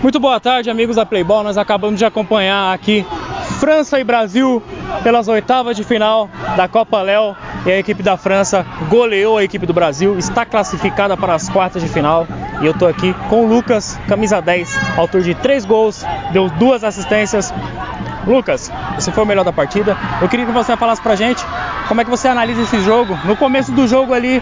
[0.00, 1.42] Muito boa tarde, amigos da Playball.
[1.42, 3.04] Nós acabamos de acompanhar aqui
[3.58, 4.62] França e Brasil
[5.02, 7.34] pelas oitavas de final da Copa Léo.
[7.66, 11.82] E a equipe da França goleou a equipe do Brasil, está classificada para as quartas
[11.82, 12.28] de final.
[12.62, 16.84] E eu estou aqui com o Lucas, camisa 10, autor de três gols, deu duas
[16.84, 17.52] assistências.
[18.24, 19.96] Lucas, você foi o melhor da partida.
[20.22, 21.44] Eu queria que você falasse pra gente
[21.88, 23.18] como é que você analisa esse jogo.
[23.24, 24.40] No começo do jogo ali,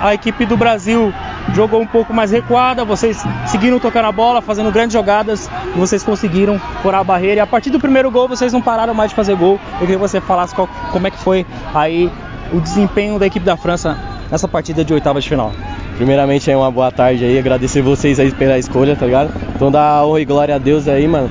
[0.00, 1.12] a equipe do Brasil
[1.54, 6.02] jogou um pouco mais recuada, vocês seguiram tocando a bola, fazendo grandes jogadas e vocês
[6.02, 7.36] conseguiram furar a barreira.
[7.36, 9.60] E a partir do primeiro gol, vocês não pararam mais de fazer gol.
[9.74, 12.10] Eu queria que você falasse qual, como é que foi aí
[12.52, 13.96] o desempenho da equipe da França
[14.30, 15.52] nessa partida de oitava de final.
[15.96, 19.30] Primeiramente, é uma boa tarde aí, agradecer vocês aí pela escolha, tá ligado?
[19.54, 21.30] Então dá honra e glória a Deus aí, mano.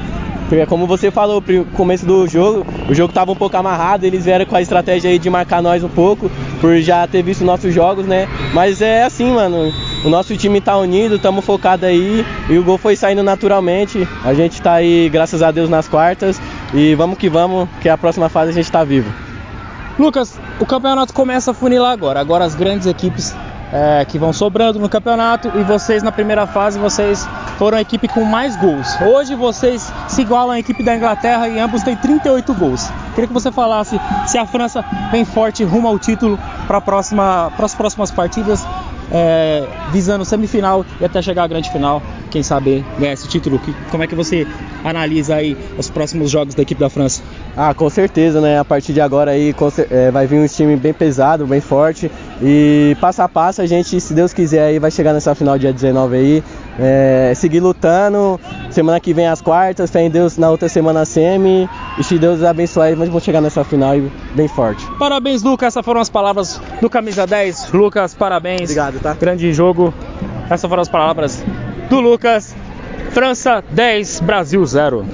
[0.68, 4.46] Como você falou, no começo do jogo, o jogo tava um pouco amarrado, eles vieram
[4.46, 6.30] com a estratégia aí de marcar nós um pouco,
[6.60, 8.28] por já ter visto nossos jogos, né?
[8.54, 9.72] Mas é assim, mano,
[10.04, 14.08] o nosso time tá unido, estamos focados aí e o gol foi saindo naturalmente.
[14.24, 16.40] A gente tá aí, graças a Deus, nas quartas
[16.74, 19.12] e vamos que vamos, que a próxima fase a gente tá vivo.
[19.98, 22.20] Lucas, o campeonato começa a funilar agora.
[22.20, 23.36] Agora as grandes equipes
[23.72, 28.08] é, que vão sobrando no campeonato e vocês na primeira fase vocês foram a equipe
[28.08, 28.88] com mais gols.
[29.02, 32.90] Hoje vocês se igualam à equipe da Inglaterra e ambos têm 38 gols.
[33.14, 38.12] Queria que você falasse se a França vem forte rumo ao título para as próximas
[38.12, 38.66] partidas,
[39.12, 42.02] é, visando semifinal e até chegar à grande final.
[42.30, 43.60] Quem sabe ganhar esse título.
[43.90, 44.46] Como é que você
[44.84, 47.24] analisa aí os próximos jogos da equipe da França?
[47.58, 48.60] Ah, com certeza, né?
[48.60, 49.56] A partir de agora aí
[49.90, 52.12] é, vai vir um time bem pesado, bem forte.
[52.42, 55.74] E passo a passo a gente, se Deus quiser, aí vai chegar nessa final dia
[55.74, 56.44] 19 aí.
[56.80, 58.40] É, seguir lutando.
[58.70, 61.68] Semana que vem as quartas, fé em Deus na outra semana a semi.
[61.98, 63.96] E se Deus abençoar, vamos chegar nessa final
[64.36, 64.86] bem forte.
[64.98, 65.68] Parabéns, Lucas.
[65.70, 67.72] Essas foram as palavras do Camisa 10.
[67.72, 68.62] Lucas, parabéns.
[68.62, 69.14] Obrigado, tá?
[69.14, 69.94] Grande jogo.
[70.50, 71.44] Essas foram as palavras
[71.90, 72.56] do Lucas.
[73.12, 75.06] França 10, Brasil 0.